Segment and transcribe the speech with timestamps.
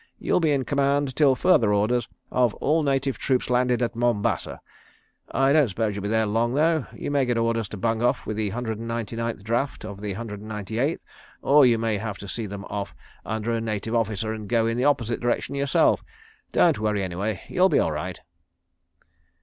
[0.17, 4.59] You'll be in command, till further orders, of all native troops landed at Mombasa.
[5.29, 6.87] I don't suppose you'll be there long, though.
[6.91, 10.01] You may get orders to bung off with the Hundred and Ninety Ninth draft of
[10.01, 11.05] the Hundred and Ninety Eighth,
[11.43, 12.95] or you may have to see them off
[13.27, 16.03] under a Native Officer and go in the opposite direction yourself....
[16.51, 17.43] Don't worry, anyway.
[17.47, 18.19] You'll be all right.